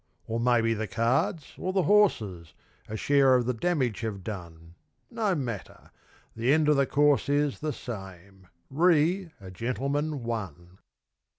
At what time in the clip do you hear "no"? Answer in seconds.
5.11-5.35